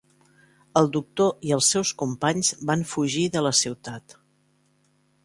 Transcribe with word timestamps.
El 0.79 0.87
doctor 0.95 1.35
i 1.49 1.53
el 1.57 1.61
seus 1.67 1.91
companys 2.03 2.49
van 2.71 2.87
fugir 2.95 3.27
de 3.37 3.45
la 3.49 3.53
ciutat. 3.63 4.17